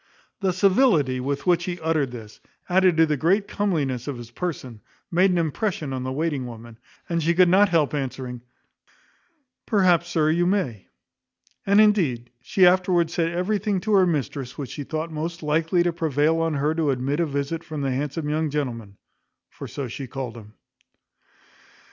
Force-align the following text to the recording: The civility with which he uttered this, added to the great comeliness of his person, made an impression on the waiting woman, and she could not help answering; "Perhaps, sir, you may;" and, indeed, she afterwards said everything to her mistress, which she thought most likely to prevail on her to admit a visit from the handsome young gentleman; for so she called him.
The 0.39 0.51
civility 0.51 1.19
with 1.19 1.45
which 1.45 1.65
he 1.65 1.79
uttered 1.79 2.09
this, 2.09 2.39
added 2.67 2.97
to 2.97 3.05
the 3.05 3.15
great 3.17 3.47
comeliness 3.47 4.07
of 4.07 4.17
his 4.17 4.31
person, 4.31 4.81
made 5.11 5.29
an 5.29 5.37
impression 5.37 5.93
on 5.93 6.01
the 6.01 6.11
waiting 6.11 6.47
woman, 6.47 6.79
and 7.07 7.21
she 7.21 7.35
could 7.35 7.47
not 7.49 7.69
help 7.69 7.93
answering; 7.93 8.41
"Perhaps, 9.67 10.09
sir, 10.09 10.31
you 10.31 10.47
may;" 10.47 10.87
and, 11.67 11.79
indeed, 11.79 12.31
she 12.41 12.65
afterwards 12.65 13.13
said 13.13 13.31
everything 13.31 13.79
to 13.81 13.93
her 13.93 14.07
mistress, 14.07 14.57
which 14.57 14.71
she 14.71 14.83
thought 14.83 15.11
most 15.11 15.43
likely 15.43 15.83
to 15.83 15.93
prevail 15.93 16.39
on 16.41 16.55
her 16.55 16.73
to 16.73 16.89
admit 16.89 17.19
a 17.19 17.27
visit 17.27 17.63
from 17.63 17.81
the 17.81 17.91
handsome 17.91 18.27
young 18.27 18.49
gentleman; 18.49 18.97
for 19.51 19.67
so 19.67 19.87
she 19.87 20.07
called 20.07 20.35
him. 20.35 20.55